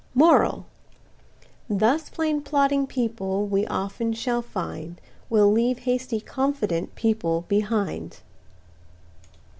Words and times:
MORAL. 0.15 0.65
Thus 1.69 2.09
plain 2.09 2.41
plodding 2.41 2.87
people, 2.87 3.45
we 3.45 3.67
often 3.67 4.13
shall 4.13 4.41
find, 4.41 4.99
Will 5.29 5.51
leave 5.51 5.77
hasty 5.77 6.19
confident 6.19 6.95
people 6.95 7.41
behind. 7.47 8.21